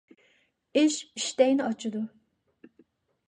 ئىش 0.81 0.95
ئىشتەينى 1.19 1.65
ئاچىدۇ. 1.67 2.01